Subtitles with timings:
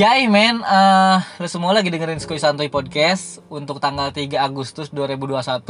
[0.00, 5.60] Yai men, eh lu semua lagi dengerin Skuy Santuy Podcast untuk tanggal 3 Agustus 2021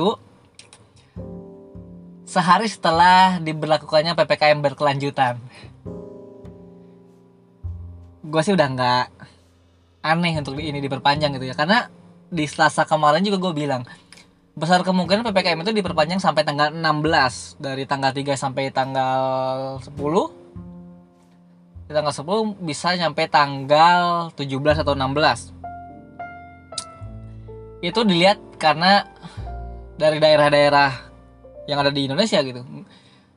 [2.30, 5.42] Sehari setelah diberlakukannya PPKM berkelanjutan.
[8.22, 9.04] Gue sih udah nggak
[10.06, 11.90] aneh untuk ini diperpanjang gitu ya Karena
[12.30, 13.82] di Selasa kemarin juga gue bilang
[14.54, 20.39] Besar kemungkinan PPKM itu diperpanjang sampai tanggal 16 Dari tanggal 3 sampai tanggal 10
[21.90, 24.46] di tanggal 10 bisa nyampe tanggal 17
[24.86, 25.50] atau 16
[27.82, 29.02] itu dilihat karena
[29.98, 31.10] dari daerah-daerah
[31.66, 32.62] yang ada di Indonesia gitu.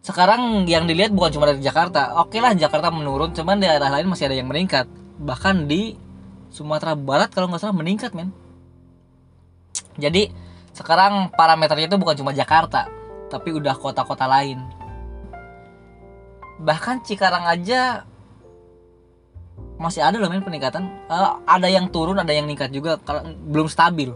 [0.05, 2.21] Sekarang yang dilihat bukan cuma dari Jakarta.
[2.21, 4.85] Oke lah Jakarta menurun cuman daerah lain masih ada yang meningkat.
[5.17, 5.97] Bahkan di
[6.53, 8.29] Sumatera Barat kalau nggak salah meningkat men.
[9.97, 10.29] Jadi
[10.77, 12.85] sekarang parameternya itu bukan cuma Jakarta
[13.33, 14.61] tapi udah kota-kota lain.
[16.61, 18.12] Bahkan Cikarang aja
[19.77, 20.85] masih ada loh men peningkatan.
[21.09, 22.99] Uh, ada yang turun ada yang meningkat juga.
[23.01, 24.13] Kalau belum stabil.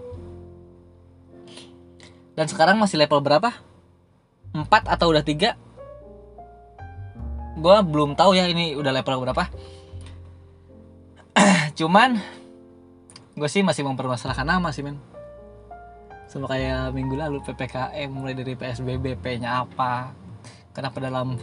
[2.37, 3.49] Dan sekarang masih level berapa?
[4.53, 5.57] 4 atau udah tiga?
[7.57, 9.49] Gue belum tahu ya ini udah level berapa.
[11.79, 12.21] Cuman
[13.33, 15.01] gue sih masih mempermasalahkan nama sih men.
[16.29, 20.13] Sama kayak minggu lalu ppkm mulai dari psbb p nya apa?
[20.77, 21.33] Kenapa dalam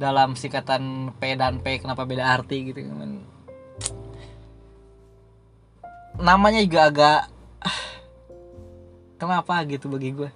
[0.00, 3.20] dalam singkatan P dan P kenapa beda arti gitu men.
[6.16, 7.20] Namanya juga agak
[9.20, 10.30] kenapa gitu bagi gue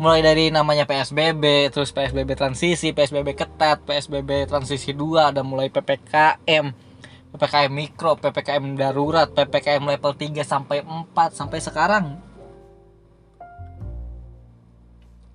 [0.00, 6.90] mulai dari namanya PSBB terus PSBB transisi PSBB ketat PSBB transisi 2 ada mulai PPKM
[7.30, 12.06] PPKM mikro PPKM darurat PPKM level 3 sampai 4 sampai sekarang.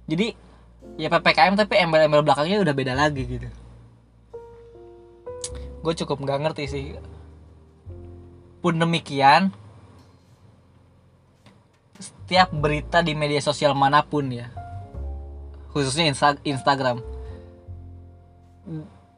[0.05, 0.37] Jadi
[0.95, 3.47] ya PPKM tapi embel-embel belakangnya udah beda lagi gitu.
[5.83, 6.83] Gue cukup nggak ngerti sih.
[8.63, 9.53] Pun demikian
[12.01, 14.49] setiap berita di media sosial mana pun ya
[15.75, 17.03] khususnya Insta Instagram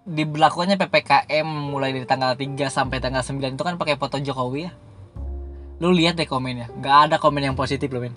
[0.08, 4.72] diberlakukannya PPKM mulai dari tanggal 3 sampai tanggal 9 itu kan pakai foto Jokowi ya.
[5.78, 6.72] Lu lihat deh komennya.
[6.80, 8.16] Nggak ada komen yang positif loh men.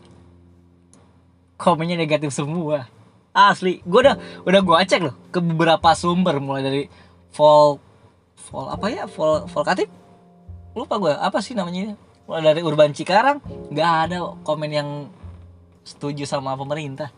[1.61, 2.89] Komennya negatif semua
[3.35, 3.83] asli.
[3.87, 6.83] Gue udah udah gue cek loh ke beberapa sumber mulai dari
[7.35, 7.79] vol
[8.51, 9.05] vol apa ya?
[9.07, 9.89] Vol volkatif
[10.71, 11.99] lupa gue apa sih namanya
[12.31, 13.43] mulai dari Urban Cikarang
[13.75, 14.89] nggak ada komen yang
[15.83, 17.11] setuju sama pemerintah.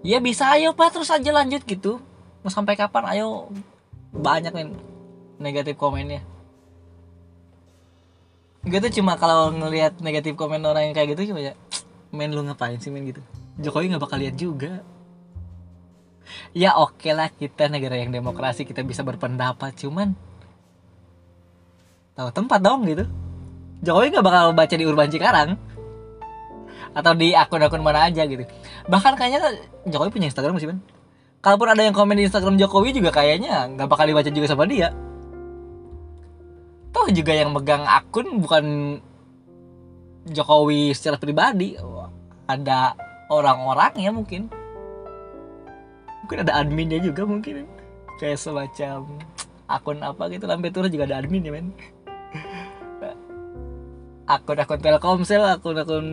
[0.00, 2.00] Ya bisa ayo pak terus aja lanjut gitu.
[2.40, 3.04] Mau sampai kapan?
[3.04, 3.52] Ayo.
[4.16, 4.66] Banyak nih
[5.36, 6.24] negatif komennya.
[8.64, 11.56] Gue tuh cuma kalau ngelihat negatif komen orang yang kayak gitu cuma ya
[12.12, 13.22] main lu ngapain sih main gitu
[13.58, 14.84] Jokowi nggak bakal lihat juga.
[16.54, 20.14] Ya oke okay lah kita negara yang demokrasi kita bisa berpendapat cuman
[22.14, 23.08] tahu tempat dong gitu.
[23.82, 25.50] Jokowi nggak bakal baca di Urban Cikarang
[26.90, 28.46] atau di akun-akun mana aja gitu.
[28.86, 29.40] Bahkan kayaknya
[29.90, 30.78] Jokowi punya Instagram sih kan
[31.40, 34.92] kalaupun ada yang komen di Instagram Jokowi juga kayaknya nggak bakal dibaca juga sama dia.
[36.90, 38.64] Toh juga yang megang akun bukan
[40.28, 41.78] Jokowi secara pribadi.
[42.50, 42.98] Ada
[43.30, 44.50] orang-orang ya mungkin
[46.26, 47.64] mungkin ada adminnya juga mungkin
[48.18, 49.06] kayak semacam
[49.70, 51.70] akun apa gitu lambe turun juga ada admin ya men
[54.30, 56.06] akun-akun Telkomsel, akun-akun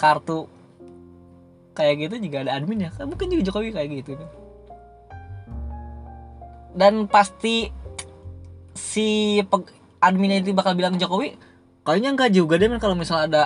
[0.00, 0.48] kartu
[1.76, 2.90] kayak gitu juga ada admin ya.
[2.96, 4.16] Kan mungkin juga Jokowi kayak gitu.
[6.72, 7.68] Dan pasti
[8.72, 9.36] si
[10.00, 11.36] adminnya itu bakal bilang Jokowi
[11.84, 13.42] kayaknya enggak juga deh men kalau misalnya ada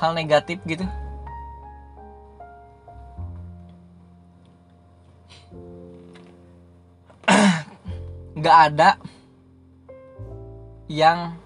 [0.00, 0.88] hal negatif gitu.
[8.42, 8.98] Nggak ada
[10.90, 11.38] yang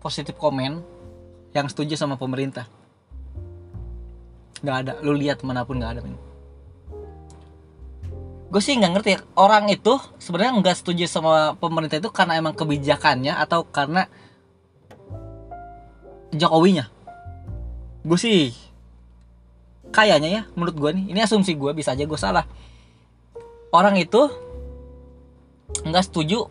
[0.00, 0.80] positif komen
[1.52, 2.64] yang setuju sama pemerintah.
[4.64, 4.92] Nggak ada.
[5.04, 6.02] Lu lihat mana pun nggak ada
[8.48, 13.36] gue sih nggak ngerti orang itu sebenarnya nggak setuju sama pemerintah itu karena emang kebijakannya
[13.36, 14.08] atau karena
[16.28, 16.88] Jokowinya.
[18.04, 18.52] Gue sih
[19.92, 22.44] kayaknya ya menurut gue nih ini asumsi gue bisa aja gue salah
[23.72, 24.28] orang itu
[25.84, 26.48] nggak setuju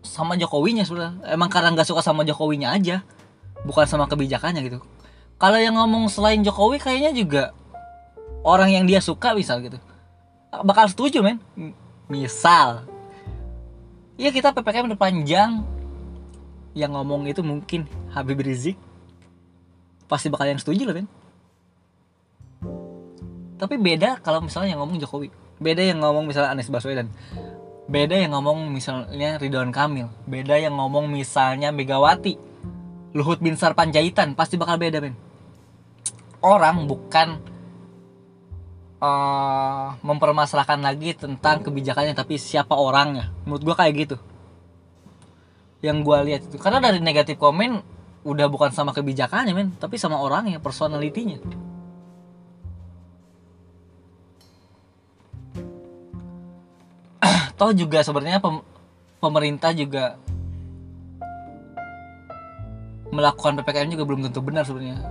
[0.00, 3.04] sama Jokowinya sudah emang karena nggak suka sama Jokowinya aja
[3.66, 4.80] bukan sama kebijakannya gitu.
[5.40, 7.56] Kalau yang ngomong selain Jokowi kayaknya juga
[8.44, 9.76] orang yang dia suka misal gitu.
[10.52, 11.40] Bakal setuju men.
[12.08, 12.84] Misal.
[14.20, 15.64] Ya kita ppkm udah panjang.
[16.76, 18.76] Yang ngomong itu mungkin Habib Rizik.
[20.08, 21.08] Pasti bakal yang setuju loh men.
[23.60, 25.28] Tapi beda kalau misalnya yang ngomong Jokowi
[25.60, 27.12] beda yang ngomong misalnya Anies Baswedan.
[27.90, 30.08] Beda yang ngomong misalnya Ridwan Kamil.
[30.24, 32.38] Beda yang ngomong misalnya Megawati.
[33.12, 35.18] Luhut Binsar Panjaitan pasti bakal beda men
[36.40, 37.42] orang bukan
[39.00, 43.34] uh, mempermasalahkan lagi tentang kebijakannya tapi siapa orangnya.
[43.44, 44.16] Menurut gua kayak gitu.
[45.84, 46.56] Yang gua lihat itu.
[46.56, 47.82] Karena dari negatif komen
[48.20, 51.40] udah bukan sama kebijakannya men tapi sama orangnya personalitinya
[57.60, 58.64] toh juga sebenarnya pem
[59.20, 60.16] pemerintah juga
[63.12, 65.04] melakukan ppkm juga belum tentu benar sebenarnya.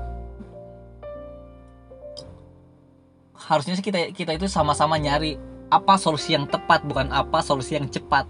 [3.37, 5.37] Harusnya sih kita kita itu sama-sama nyari
[5.69, 8.25] apa solusi yang tepat bukan apa solusi yang cepat.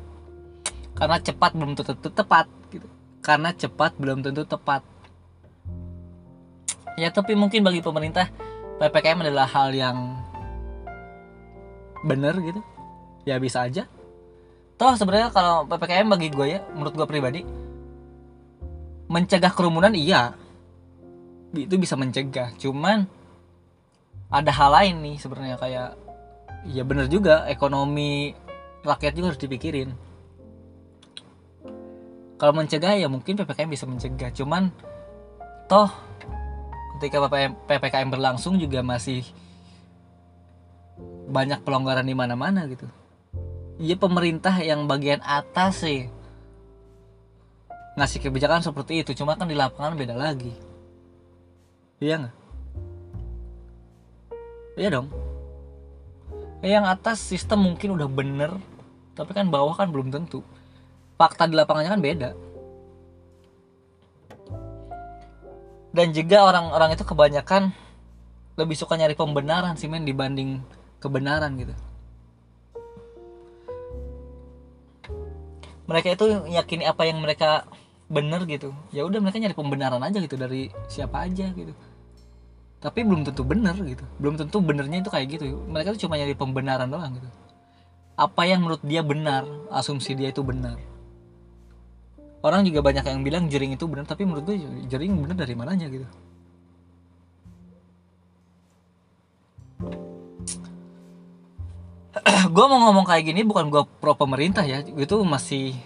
[1.00, 2.92] Karena cepat belum tentu tepat gitu.
[3.24, 4.84] Karena cepat belum tentu tepat.
[7.00, 8.28] Ya tapi mungkin bagi pemerintah
[8.84, 10.20] ppkm adalah hal yang
[12.04, 12.60] benar gitu.
[13.24, 13.88] Ya bisa aja
[14.80, 17.44] toh sebenarnya kalau ppkm bagi gue ya menurut gue pribadi
[19.10, 20.38] mencegah kerumunan iya.
[21.52, 22.54] Itu bisa mencegah.
[22.62, 23.10] Cuman
[24.30, 25.90] ada hal lain nih sebenarnya kayak
[26.70, 28.38] ya bener juga ekonomi
[28.86, 29.90] rakyat juga harus dipikirin.
[32.40, 34.32] Kalau mencegah ya mungkin ppkm bisa mencegah.
[34.32, 34.70] Cuman
[35.66, 35.90] toh
[37.02, 39.26] ketika ppkm, ppkm berlangsung juga masih
[41.30, 42.86] banyak pelonggaran di mana-mana gitu
[43.80, 46.12] Iya pemerintah yang bagian atas sih.
[47.96, 50.52] Ngasih kebijakan seperti itu cuma kan di lapangan beda lagi.
[52.04, 52.36] Iya nggak?
[54.76, 55.08] Iya dong.
[56.60, 58.52] Yang atas sistem mungkin udah bener
[59.16, 60.44] tapi kan bawah kan belum tentu.
[61.16, 62.30] Fakta di lapangannya kan beda.
[65.96, 67.72] Dan juga orang-orang itu kebanyakan
[68.60, 70.60] lebih suka nyari pembenaran sih men dibanding
[71.00, 71.72] kebenaran gitu
[75.90, 77.66] mereka itu yakini apa yang mereka
[78.06, 78.78] bener gitu.
[78.94, 81.74] Ya udah mereka nyari pembenaran aja gitu dari siapa aja gitu.
[82.78, 84.06] Tapi belum tentu bener gitu.
[84.22, 85.66] Belum tentu benernya itu kayak gitu.
[85.66, 87.30] Mereka tuh cuma nyari pembenaran doang gitu.
[88.14, 90.78] Apa yang menurut dia benar asumsi dia itu benar.
[92.46, 94.56] Orang juga banyak yang bilang jering itu benar tapi menurut gue
[94.88, 96.08] jering benar dari mananya gitu
[102.60, 105.80] gue mau ngomong kayak gini bukan gue pro pemerintah ya itu masih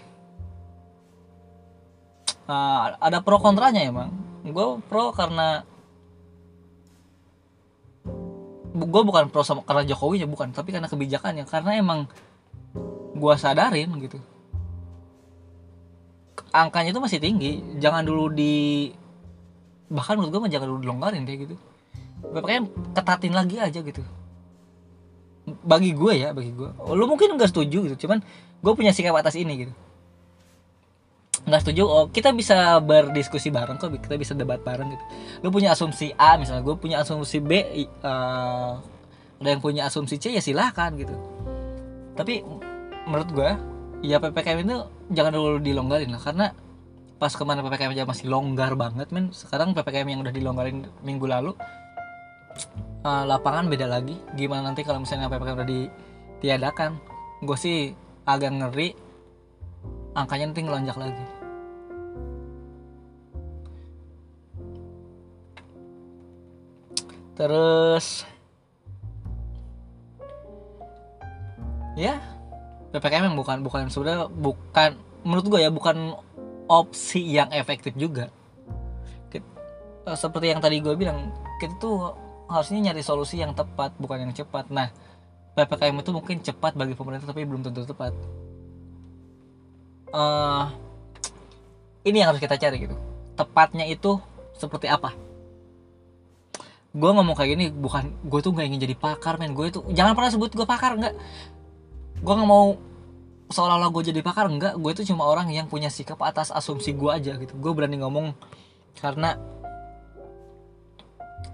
[2.49, 4.09] uh, ada pro kontranya emang.
[4.41, 5.61] Gue pro karena
[8.73, 12.09] gue bukan pro sama karena Jokowi ya bukan tapi karena kebijakannya karena emang
[13.13, 14.17] gue sadarin gitu.
[16.49, 18.89] Angkanya itu masih tinggi jangan dulu di
[19.93, 21.55] bahkan menurut gue jangan dulu dilonggarin deh gitu.
[22.33, 22.65] Pokoknya
[22.97, 24.01] ketatin lagi aja gitu
[25.43, 26.69] bagi gue ya bagi gue.
[26.91, 28.23] Lu mungkin nggak setuju gitu cuman
[28.63, 29.73] gue punya sikap atas ini gitu.
[31.43, 35.03] Nggak setuju oh kita bisa berdiskusi bareng kok kita bisa debat bareng gitu.
[35.43, 37.51] Lu punya asumsi A misalnya gue punya asumsi B
[38.03, 38.79] uh,
[39.43, 41.11] ada yang punya asumsi C ya silahkan gitu.
[42.15, 42.39] Tapi
[43.03, 43.49] menurut gue
[44.03, 44.77] ya ppkm itu
[45.11, 46.47] jangan dulu dilonggarin lah karena
[47.19, 49.35] pas ke mana ppkm aja masih longgar banget men.
[49.35, 51.51] Sekarang ppkm yang udah dilonggarin minggu lalu
[53.05, 54.17] uh, lapangan beda lagi.
[54.37, 56.91] Gimana nanti kalau misalnya ppkm udah ditiadakan?
[57.43, 57.77] Gue sih
[58.23, 58.89] agak ngeri.
[60.13, 61.25] Angkanya nanti ngelonjak lagi.
[67.33, 68.29] Terus
[71.97, 72.21] ya
[72.93, 76.13] ppkm yang bukan bukan sebenarnya bukan menurut gue ya bukan
[76.69, 78.29] opsi yang efektif juga.
[80.03, 81.31] Eh, seperti yang tadi gue bilang
[81.63, 82.11] kita tuh
[82.53, 84.69] harusnya nyari solusi yang tepat bukan yang cepat.
[84.69, 84.93] Nah
[85.53, 88.13] ppkm itu mungkin cepat bagi pemerintah tapi belum tentu tepat.
[90.13, 90.69] Uh,
[92.05, 92.95] ini yang harus kita cari gitu.
[93.33, 94.21] Tepatnya itu
[94.53, 95.17] seperti apa?
[96.93, 99.57] Gue ngomong kayak gini bukan gue tuh gak ingin jadi pakar men.
[99.57, 101.15] Gue itu jangan pernah sebut gue pakar nggak.
[102.21, 102.77] Gue nggak mau
[103.49, 107.09] seolah-olah gue jadi pakar enggak gue itu cuma orang yang punya sikap atas asumsi gue
[107.09, 107.57] aja gitu.
[107.57, 108.37] Gue berani ngomong
[109.01, 109.41] karena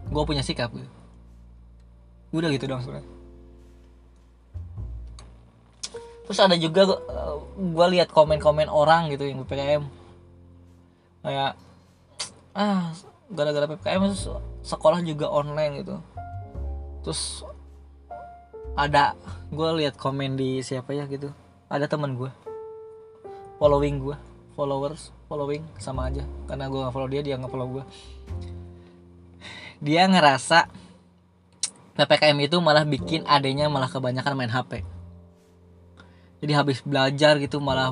[0.10, 0.74] gue punya sikap.
[0.74, 1.00] Gitu
[2.30, 3.10] udah gitu dong sebenarnya.
[6.30, 6.82] Terus ada juga
[7.58, 9.82] gue uh, lihat komen-komen orang gitu yang ppkm
[11.26, 11.58] kayak
[12.54, 12.94] ah
[13.34, 14.14] gara-gara ppkm
[14.62, 15.98] sekolah juga online gitu.
[17.02, 17.42] Terus
[18.78, 19.18] ada
[19.50, 21.34] gue lihat komen di siapa ya gitu.
[21.66, 22.30] Ada teman gue
[23.58, 24.18] following gue
[24.54, 26.22] followers following sama aja.
[26.46, 27.84] Karena gue nggak follow dia dia nggak follow gue
[29.80, 30.68] dia ngerasa
[31.96, 34.84] PPKM itu malah bikin adanya malah kebanyakan main HP.
[36.40, 37.92] jadi habis belajar gitu malah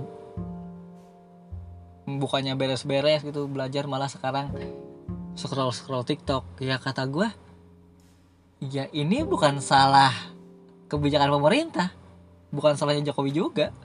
[2.08, 4.56] bukannya beres-beres gitu belajar malah sekarang
[5.36, 6.48] scroll scroll TikTok.
[6.63, 7.27] Ya kata gue
[8.63, 10.15] ya ini bukan salah
[10.88, 11.91] kebijakan pemerintah.
[12.48, 13.75] Bukan salahnya Jokowi juga.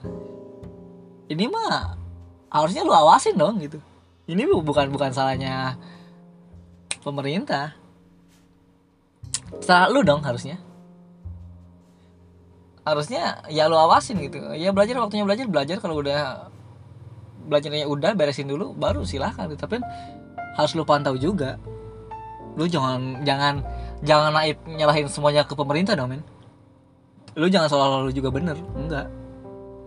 [1.27, 1.99] Ini mah
[2.47, 3.83] harusnya lu awasin dong gitu.
[4.23, 5.75] Ini bukan bukan salahnya
[7.03, 7.75] pemerintah
[9.61, 10.57] salah lu dong harusnya.
[12.83, 14.39] Harusnya ya lu awasin gitu.
[14.55, 15.77] Ya belajar waktunya belajar belajar.
[15.79, 16.49] Kalau udah
[17.43, 19.83] belajarnya udah beresin dulu baru silahkan tapi kan
[20.55, 21.59] harus lu pantau juga.
[22.55, 23.63] Lu jangan jangan
[24.03, 26.23] jangan naik nyalahin semuanya ke pemerintah dong men
[27.33, 28.57] lu jangan seolah-olah lu juga bener.
[28.77, 29.09] Enggak.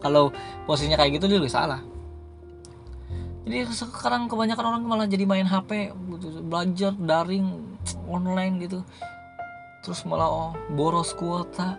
[0.03, 0.35] Kalau
[0.69, 1.81] posisinya kayak gitu lu salah.
[3.47, 7.79] Jadi sekarang kebanyakan orang malah jadi main HP gitu, belajar daring
[8.11, 8.83] online gitu
[9.87, 11.79] terus malah oh, boros kuota.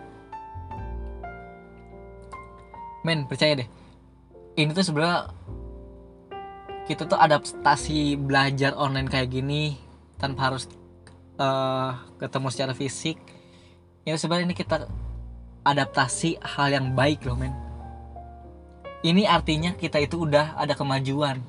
[3.04, 3.68] Men percaya deh.
[4.56, 5.28] Ini tuh sebenarnya
[6.88, 9.76] kita tuh adaptasi belajar online kayak gini
[10.16, 10.64] tanpa harus
[11.36, 13.20] uh, ketemu secara fisik.
[14.08, 14.88] Ya sebenarnya ini kita
[15.68, 17.52] adaptasi hal yang baik loh men.
[19.04, 21.44] Ini artinya kita itu udah ada kemajuan.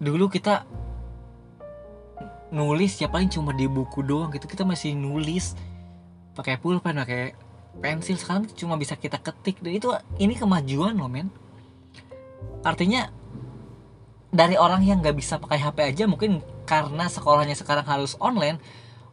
[0.00, 0.64] Dulu kita
[2.48, 4.48] nulis ya paling cuma di buku doang gitu.
[4.48, 5.52] Kita masih nulis
[6.32, 7.34] pakai pulpen pakai
[7.78, 8.16] pensil.
[8.16, 9.60] Sekarang cuma bisa kita ketik.
[9.60, 11.28] Dan itu ini kemajuan loh men.
[12.64, 13.10] Artinya
[14.28, 18.60] dari orang yang nggak bisa pakai HP aja mungkin karena sekolahnya sekarang harus online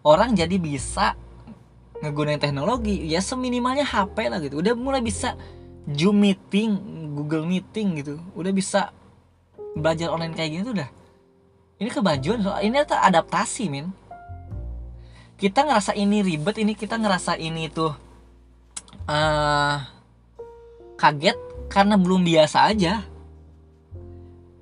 [0.03, 1.15] orang jadi bisa
[2.03, 3.03] ngegunain teknologi.
[3.07, 4.59] Ya seminimalnya HP lah gitu.
[4.59, 5.39] Udah mulai bisa
[5.85, 6.75] Zoom meeting
[7.15, 8.19] Google meeting gitu.
[8.35, 8.91] Udah bisa
[9.75, 10.89] belajar online kayak gini tuh udah
[11.75, 13.91] ini kemajuan soal ini adaptasi min.
[15.35, 17.91] Kita ngerasa ini ribet ini kita ngerasa ini tuh
[19.11, 19.77] uh,
[20.95, 21.35] kaget
[21.67, 23.03] karena belum biasa aja.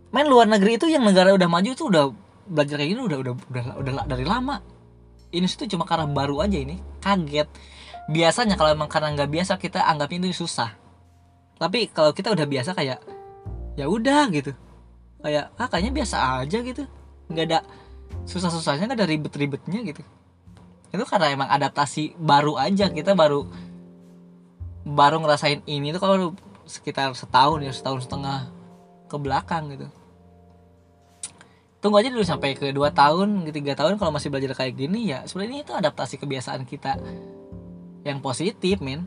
[0.10, 2.10] Main luar negeri itu yang negara udah maju tuh udah
[2.50, 4.58] belajar kayak gini udah udah udah udah, dari lama.
[5.30, 7.46] Ini tuh cuma karena baru aja ini kaget.
[8.10, 10.74] Biasanya kalau emang karena nggak biasa kita anggapnya itu susah.
[11.62, 12.98] Tapi kalau kita udah biasa kayak
[13.78, 14.58] ya udah gitu.
[15.22, 16.90] Kayak ah kayaknya biasa aja gitu
[17.34, 17.60] nggak ada
[18.30, 20.02] susah-susahnya nggak ada ribet-ribetnya gitu.
[20.94, 23.50] Itu karena emang adaptasi baru aja kita baru
[24.86, 26.16] baru ngerasain ini tuh kalau
[26.70, 28.54] sekitar setahun ya setahun setengah
[29.10, 29.88] ke belakang gitu.
[31.84, 35.12] Tunggu aja dulu sampai ke dua tahun ke tiga tahun kalau masih belajar kayak gini
[35.12, 36.96] ya sebenarnya itu adaptasi kebiasaan kita
[38.08, 39.04] yang positif men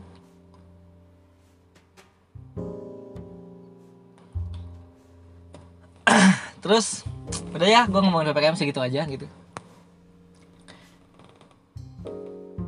[6.59, 7.05] terus
[7.53, 9.27] udah ya gue ngomongin ppkm segitu aja gitu.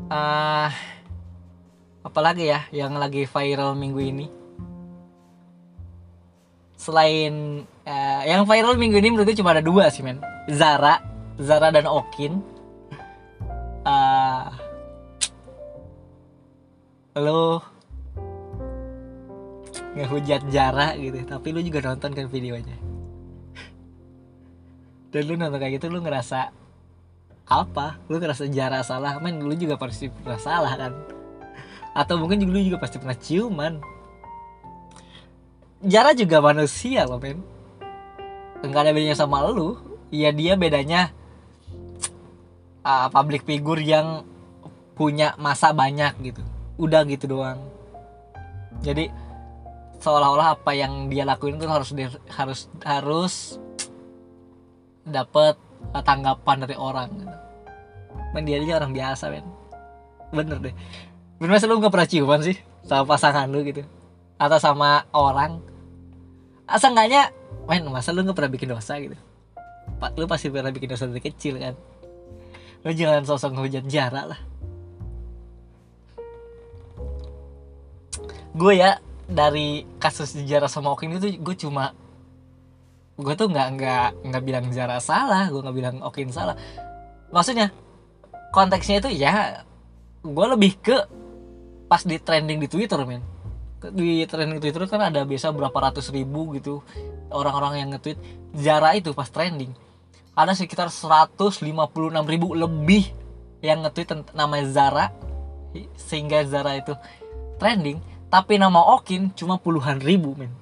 [0.10, 0.69] Ah uh,
[2.03, 4.27] apalagi ya yang lagi viral minggu ini?
[6.79, 10.19] Selain uh, yang viral minggu ini menurut cuma ada dua sih men.
[10.50, 11.00] Zara
[11.38, 12.41] Zara dan Okin.
[13.86, 14.50] Uh,
[17.15, 17.63] lo
[19.96, 21.22] ngehujat Zara gitu.
[21.24, 22.88] Tapi lu juga nonton kan videonya
[25.10, 26.54] dan lu nonton kayak gitu lu ngerasa
[27.50, 27.98] apa?
[28.06, 29.18] Lu ngerasa Zara salah?
[29.18, 30.94] Men lu juga pasti pernah salah kan?
[31.98, 33.82] Atau mungkin lu juga pasti pernah ciuman.
[35.82, 37.42] Jara juga manusia loh men.
[38.62, 39.80] Enggak ada bedanya sama lu.
[40.13, 41.13] Ya dia bedanya
[42.86, 44.25] uh, Public figure yang
[45.00, 46.44] Punya masa banyak gitu.
[46.75, 47.63] Udah gitu doang.
[48.84, 49.08] Jadi
[50.00, 51.92] Seolah-olah apa yang dia lakuin itu harus
[52.32, 53.34] harus harus
[55.10, 55.58] dapat
[56.06, 57.10] tanggapan dari orang.
[58.34, 59.46] Men dia aja orang biasa men.
[60.30, 60.75] Bener deh.
[61.42, 63.82] Bener lu gak pernah ciuman sih Sama pasangan lu gitu?
[64.38, 65.63] Atau sama orang?
[66.70, 67.34] Asa enggaknya
[67.66, 69.18] main masa lu nggak pernah bikin dosa gitu?
[70.16, 71.74] Lu pasti pernah bikin dosa dari kecil kan?
[72.86, 74.42] Lu jangan sosok ngehujat jarak lah.
[78.54, 81.94] Gue ya dari kasus sejarah sama Okin itu gue cuma
[83.20, 86.56] gue tuh nggak nggak nggak bilang Zara salah gue nggak bilang Okin salah.
[87.36, 87.76] Maksudnya
[88.56, 89.68] konteksnya itu ya
[90.24, 90.98] gue lebih ke
[91.92, 93.20] pas di trending di Twitter men.
[93.80, 96.80] Di trending Twitter kan ada biasa berapa ratus ribu gitu
[97.28, 98.20] orang-orang yang nge-tweet.
[98.56, 99.76] Zara itu pas trending
[100.40, 101.60] ada sekitar 156
[102.24, 103.12] ribu lebih
[103.60, 105.12] yang nge-tweet nama Zara
[106.00, 106.96] sehingga Zara itu
[107.60, 108.00] trending
[108.32, 110.54] tapi nama Okin cuma puluhan ribu men.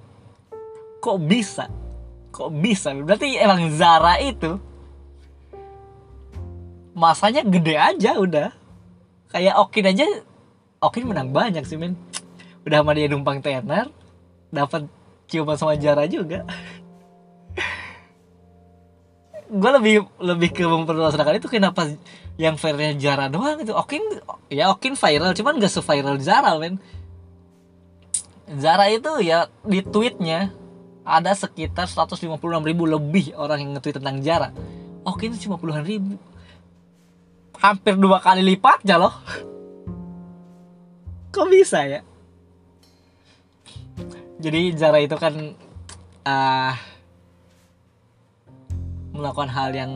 [0.98, 1.70] Kok bisa
[2.38, 2.94] kok bisa?
[2.94, 4.62] Berarti emang Zara itu
[6.94, 8.54] masanya gede aja udah.
[9.34, 10.06] Kayak Okin aja
[10.78, 11.98] Okin menang banyak sih men.
[12.62, 13.90] Udah sama dia numpang tenar
[14.54, 14.86] dapat
[15.26, 16.46] ciuman sama Jara juga.
[19.48, 21.90] Gue lebih lebih ke mempermasalahkan itu kenapa
[22.38, 23.74] yang viralnya Jara doang itu.
[23.74, 24.22] Okin
[24.54, 26.78] ya Okin viral cuman gak se-viral Zara men.
[28.48, 30.54] Zara itu ya di tweetnya
[31.08, 34.52] ada sekitar 156 ribu lebih orang yang nge-tweet tentang Zara.
[35.08, 36.20] Okin itu cuma puluhan ribu.
[37.58, 39.16] Hampir dua kali lipatnya loh
[41.38, 42.02] kok bisa ya?
[44.38, 45.34] Jadi Zara itu kan
[46.26, 46.74] uh,
[49.14, 49.92] melakukan hal yang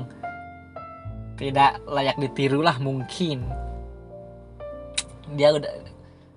[1.37, 3.45] tidak layak ditiru lah mungkin.
[5.33, 5.73] Dia udah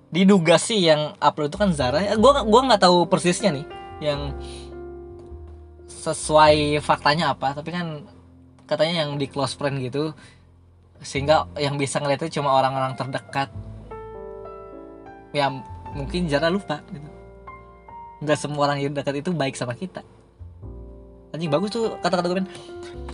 [0.09, 2.01] diduga sih yang upload itu kan Zara.
[2.01, 3.65] Ya gua gua nggak tahu persisnya nih.
[4.01, 4.21] Yang
[6.05, 8.05] sesuai faktanya apa tapi kan
[8.69, 10.13] katanya yang di close friend gitu
[11.05, 13.53] sehingga yang bisa ngeliat itu cuma orang-orang terdekat.
[15.35, 15.61] Yang
[15.93, 17.09] mungkin Zara lupa gitu.
[18.23, 20.01] Nggak semua orang yang dekat itu baik sama kita.
[21.35, 22.47] Anjing bagus tuh kata-kata gue men.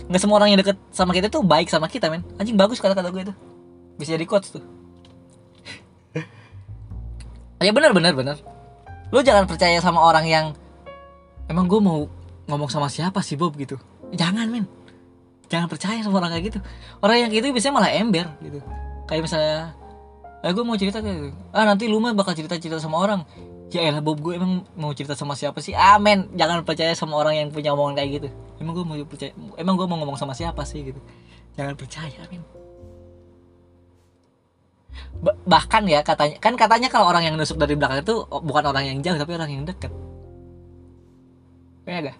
[0.06, 2.22] Nggak semua orang yang deket sama kita tuh baik sama kita men.
[2.38, 3.34] Anjing bagus kata-kata gue itu.
[3.98, 4.64] Bisa jadi quotes tuh.
[7.62, 8.42] Ya benar benar benar.
[9.14, 10.46] Lu jangan percaya sama orang yang
[11.46, 12.10] emang gue mau
[12.52, 13.80] ngomong sama siapa sih Bob gitu.
[14.12, 14.68] Jangan men
[15.48, 16.58] jangan percaya sama orang kayak gitu.
[17.00, 18.60] Orang yang gitu biasanya malah ember gitu.
[19.08, 19.56] Kayak misalnya
[20.42, 21.30] eh gue mau cerita kayak gitu.
[21.56, 23.24] ah nanti lu mah bakal cerita cerita sama orang.
[23.72, 25.72] Ya elah Bob gue emang mau cerita sama siapa sih?
[25.72, 28.28] Amen jangan percaya sama orang yang punya omongan kayak gitu.
[28.60, 30.84] Emang gue mau percaya emang gue mau ngomong sama siapa sih?
[30.84, 31.00] gitu.
[31.56, 32.20] Jangan percaya
[35.22, 38.84] ba bahkan ya katanya kan katanya kalau orang yang nusuk dari belakang itu bukan orang
[38.90, 39.92] yang jauh tapi orang yang dekat
[41.86, 42.18] kayak gak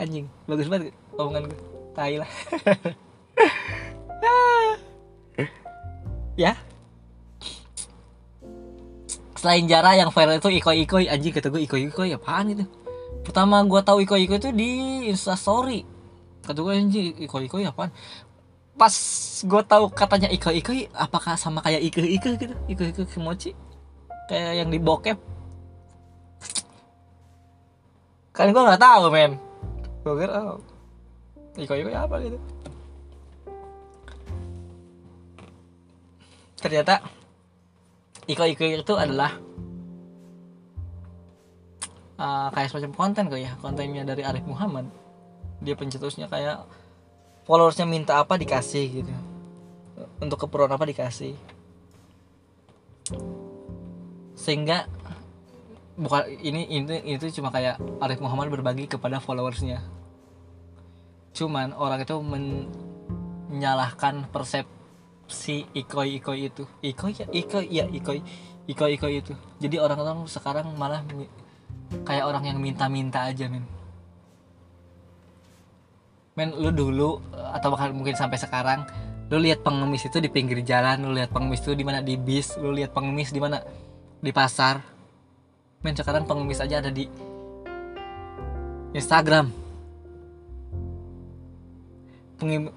[0.00, 1.60] anjing bagus banget omongan gue
[1.92, 2.30] tai lah.
[6.32, 6.56] Ya?
[9.36, 10.96] Selain Jara yang viral itu Iko Iko.
[11.04, 12.64] Anjing kata gue Iko Iko ya apaan itu?
[13.20, 15.84] Pertama gue tahu Iko Iko itu di Instastory.
[16.40, 17.92] Kata gue anjing Iko Iko ya apaan?
[18.72, 18.94] Pas
[19.44, 22.54] gue tahu katanya Iko Iko apakah sama kayak Iko Iko gitu?
[22.72, 23.52] Iko Iko Kimochi?
[24.32, 25.18] Kayak yang di bokep?
[28.32, 29.51] Kan gue nggak tahu men
[30.02, 30.58] gue kira oh,
[31.54, 32.38] Iko Iko ya apa gitu.
[36.58, 37.02] Ternyata
[38.26, 39.38] Iko Iko itu adalah
[42.18, 44.90] uh, kayak semacam konten kok ya kontennya dari Arif Muhammad.
[45.62, 46.66] Dia pencetusnya kayak
[47.46, 49.14] followersnya minta apa dikasih gitu.
[50.18, 51.34] Untuk keperluan apa dikasih.
[54.34, 54.88] Sehingga
[55.96, 59.84] bukan ini ini itu cuma kayak Arif Muhammad berbagi kepada followersnya.
[61.32, 62.16] Cuman orang itu
[63.52, 64.64] menyalahkan persep
[65.28, 66.64] si ikoi ikoi itu.
[66.80, 68.20] Ikoi ya ikoi ya ikoi
[68.68, 69.32] ikoi ikoi itu.
[69.60, 71.04] Jadi orang-orang sekarang malah
[72.08, 73.68] kayak orang yang minta-minta aja men
[76.32, 77.20] men lu dulu
[77.52, 78.88] atau bahkan mungkin sampai sekarang
[79.28, 82.56] lu lihat pengemis itu di pinggir jalan lu lihat pengemis itu di mana di bis
[82.56, 83.60] lu lihat pengemis di mana?
[84.22, 84.91] Di pasar
[85.82, 87.10] men sekarang pengemis aja ada di
[88.94, 89.50] Instagram.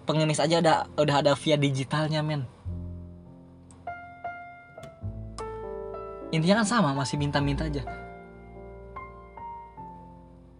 [0.05, 2.45] Pengemis aja udah udah ada via digitalnya men.
[6.33, 7.85] Intinya kan sama masih minta-minta aja.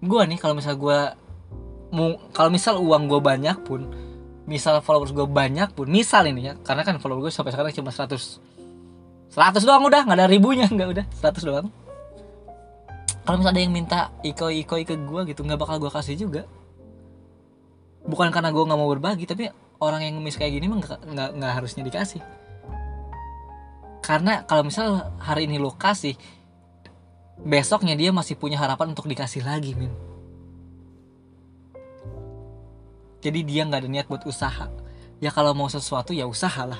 [0.05, 0.99] Gue nih kalau misal gue
[2.33, 3.89] kalau misal uang gue banyak pun
[4.45, 7.89] misal followers gue banyak pun misal ini ya karena kan followers gue sampai sekarang cuma
[7.89, 11.67] 100 100 doang udah nggak ada ribunya nggak udah 100 doang
[13.25, 16.45] kalau misal ada yang minta iko iko ke gue gitu nggak bakal gue kasih juga.
[18.05, 19.49] Bukan karena gue nggak mau berbagi tapi
[19.81, 22.21] orang yang ngemis kayak gini mah nggak nggak harusnya dikasih.
[24.05, 26.13] Karena kalau misal hari ini lo kasih
[27.41, 29.89] besoknya dia masih punya harapan untuk dikasih lagi min.
[33.25, 34.69] Jadi dia nggak ada niat buat usaha.
[35.17, 36.77] Ya kalau mau sesuatu ya usahalah.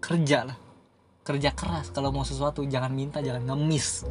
[0.00, 0.56] Kerja lah
[1.26, 1.90] kerja keras.
[1.90, 4.06] Kalau mau sesuatu jangan minta jangan ngemis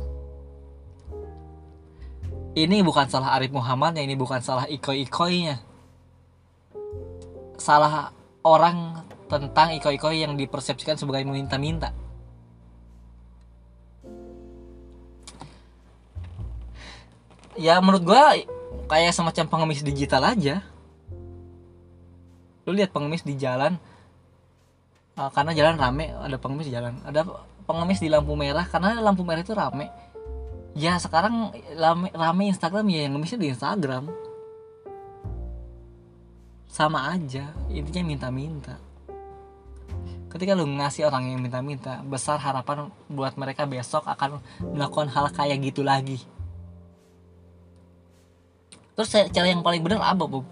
[2.56, 5.60] ini bukan salah Arif Muhammad ya ini bukan salah ikoi-ikoinya
[7.60, 8.12] salah
[8.46, 11.89] orang tentang iko-iko yang dipersepsikan sebagai meminta-minta.
[17.56, 18.24] Ya menurut gue
[18.86, 20.62] kayak semacam pengemis digital aja.
[22.68, 23.80] Lu lihat pengemis di jalan
[25.18, 27.00] uh, karena jalan rame, ada pengemis di jalan.
[27.02, 27.26] Ada
[27.65, 29.89] pengemis di lampu merah karena lampu merah itu rame.
[30.76, 34.12] Ya sekarang rame, rame Instagram ya yang ngemisnya di Instagram.
[36.68, 38.76] Sama aja intinya minta-minta.
[40.28, 44.44] Ketika lu ngasih orang yang minta-minta besar harapan buat mereka besok akan
[44.76, 46.20] melakukan hal kayak gitu lagi.
[49.00, 50.44] Terus cara yang paling benar apa Bob?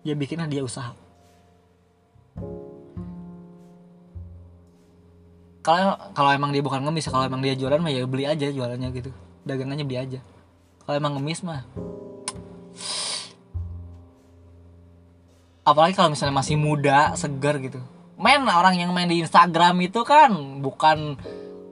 [0.00, 0.96] ya bikinlah dia usaha
[5.60, 8.88] kalau kalau emang dia bukan ngemis kalau emang dia jualan mah ya beli aja jualannya
[8.96, 9.12] gitu.
[9.44, 10.20] Dagangannya beli aja.
[10.84, 11.68] Kalau emang ngemis mah.
[15.60, 17.78] Apalagi kalau misalnya masih muda segar gitu.
[18.16, 20.32] Main orang yang main di Instagram itu kan
[20.64, 21.20] bukan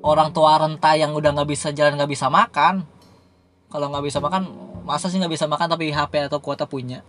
[0.05, 2.85] orang tua renta yang udah nggak bisa jalan nggak bisa makan.
[3.73, 4.53] Kalau nggak bisa makan
[4.85, 7.01] masa sih nggak bisa makan tapi HP atau kuota punya?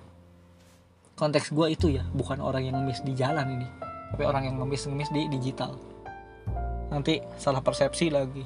[1.19, 3.67] Konteks gue itu ya bukan orang yang ngemis di jalan ini.
[4.15, 5.75] Tapi orang yang ngemis ngemis di digital
[6.89, 8.45] nanti salah persepsi lagi.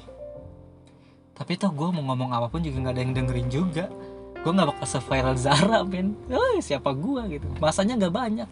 [1.34, 3.86] Tapi toh gue mau ngomong apa pun juga nggak ada yang dengerin juga.
[4.44, 7.48] Gue nggak bakal se-viral Zara men oh, siapa gue gitu.
[7.58, 8.50] Masanya nggak banyak.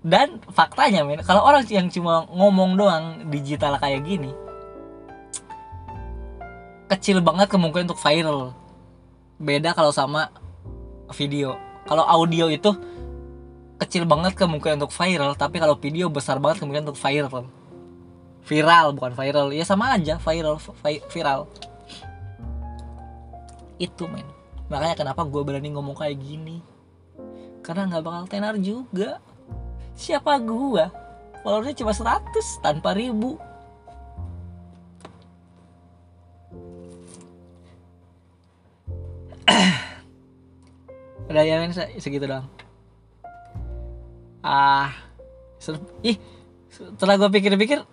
[0.00, 4.32] Dan faktanya men kalau orang yang cuma ngomong doang digital kayak gini
[6.90, 8.50] kecil banget kemungkinan untuk viral.
[9.38, 10.34] Beda kalau sama
[11.14, 11.54] video.
[11.86, 12.74] Kalau audio itu
[13.80, 17.48] kecil banget kemungkinan untuk viral tapi kalau video besar banget kemungkinan untuk viral.
[18.44, 19.48] Viral bukan viral.
[19.56, 21.48] Ya sama aja viral vi viral.
[23.80, 24.28] Itu men.
[24.68, 26.60] Makanya kenapa gue berani ngomong kayak gini.
[27.64, 29.16] Karena nggak bakal tenar juga.
[29.96, 30.84] Siapa gue
[31.40, 33.40] followernya cuma 100 tanpa ribu.
[41.32, 42.44] Udah ya men segitu doang
[44.40, 44.92] ah
[46.00, 46.16] ih
[46.70, 47.84] setelah gue pikir-pikir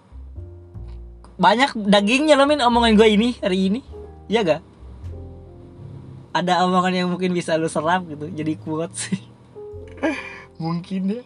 [1.38, 3.82] banyak dagingnya loh min omongan gue ini hari ini.
[4.28, 4.62] Iya gak
[6.38, 9.18] ada omongan yang mungkin bisa lu serap gitu jadi kuat sih.
[10.64, 11.24] Mungkin ya.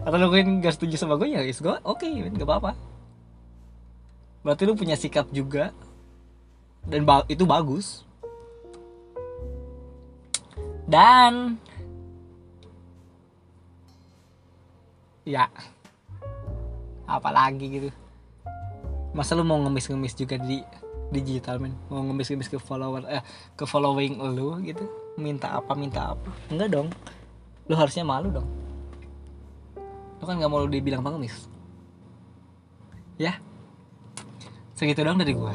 [0.00, 2.72] Atau lu mungkin gak setuju sama gue ya is gue oke okay, gak apa-apa.
[4.40, 5.72] Berarti lu punya sikap juga.
[6.84, 8.04] Dan ba itu bagus.
[10.84, 11.56] Dan
[15.24, 15.48] ya.
[17.08, 17.90] Apalagi gitu.
[19.16, 20.60] Masa lu mau ngemis-ngemis juga di
[21.12, 21.76] digital men?
[21.88, 23.24] Mau ngemis-ngemis ke follower eh
[23.56, 24.84] ke following lu gitu?
[25.16, 26.28] Minta apa minta apa?
[26.48, 26.88] Enggak dong.
[27.68, 28.48] Lu harusnya malu dong.
[30.20, 31.48] Lu kan nggak mau lu dibilang pengemis.
[33.16, 33.40] Ya.
[34.74, 35.54] Segitu dong dari gua.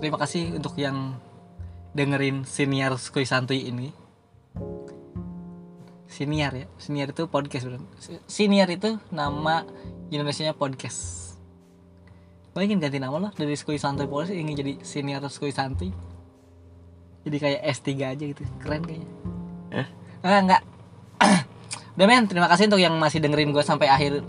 [0.00, 1.16] Terima kasih untuk yang
[1.96, 3.90] dengerin senior Skuy Santuy ini
[6.10, 6.66] senior ya.
[6.76, 7.80] Senior itu podcast bener.
[8.26, 9.62] senior itu nama
[10.10, 11.32] Indonesia nya podcast.
[12.50, 15.94] Gue ingin ganti nama loh dari Skuy Santuy Polisi ingin jadi senior Skuy Santuy.
[17.22, 18.42] Jadi kayak S3 aja gitu.
[18.58, 19.08] Keren kayaknya.
[19.70, 19.86] Eh?
[20.26, 20.62] nah, enggak.
[21.94, 24.26] Udah men terima kasih untuk yang masih dengerin gue sampai akhir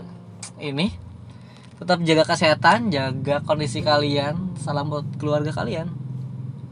[0.62, 0.94] ini.
[1.82, 4.54] Tetap jaga kesehatan jaga kondisi kalian.
[4.54, 5.90] Salam buat keluarga kalian.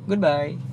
[0.07, 0.70] Goodbye